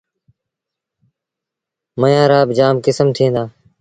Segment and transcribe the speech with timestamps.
[1.99, 3.43] ميݩوهيݩ رآ با جآم ڪسم ٿئيٚݩ دآ۔